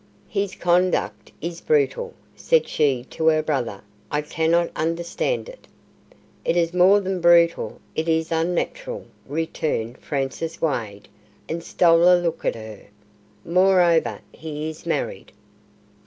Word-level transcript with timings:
"His 0.29 0.55
conduct 0.55 1.31
is 1.41 1.61
brutal," 1.61 2.15
said 2.35 2.67
she 2.67 3.03
to 3.11 3.27
her 3.27 3.43
brother. 3.43 3.83
"I 4.09 4.23
cannot 4.23 4.71
understand 4.75 5.47
it." 5.47 5.67
"It 6.43 6.57
is 6.57 6.73
more 6.73 6.99
than 6.99 7.21
brutal; 7.21 7.79
it 7.93 8.09
is 8.09 8.31
unnatural," 8.31 9.05
returned 9.27 9.99
Francis 9.99 10.59
Wade, 10.59 11.07
and 11.47 11.63
stole 11.63 12.01
a 12.11 12.17
look 12.17 12.43
at 12.45 12.55
her. 12.55 12.87
"Moreover, 13.45 14.21
he 14.31 14.71
is 14.71 14.87
married." 14.87 15.33